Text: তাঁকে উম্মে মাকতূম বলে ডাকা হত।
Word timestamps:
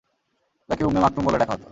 তাঁকে 0.69 0.83
উম্মে 0.85 0.99
মাকতূম 1.03 1.23
বলে 1.25 1.37
ডাকা 1.37 1.53
হত। 1.53 1.63